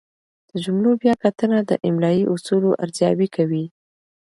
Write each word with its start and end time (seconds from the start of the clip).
د 0.49 0.51
جملو 0.63 0.91
بیا 1.01 1.13
کتنه 1.23 1.59
د 1.69 1.71
املايي 1.87 2.23
اصولو 2.33 2.69
ارزیابي 2.83 3.27
کوي. 3.35 3.65